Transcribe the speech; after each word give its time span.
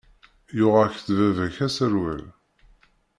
Yuɣ-ak-d 0.57 1.07
baba-k 1.17 1.57
aserwal. 1.65 2.23